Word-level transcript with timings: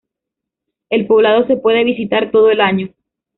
El 0.89 1.05
poblado 1.05 1.45
se 1.45 1.57
puede 1.57 1.83
visitar 1.83 2.31
todo 2.31 2.49
el 2.49 2.59
año. 2.59 2.89